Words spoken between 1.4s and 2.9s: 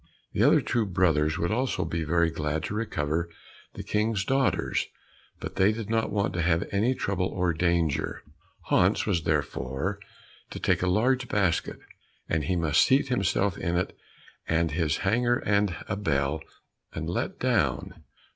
also be very glad to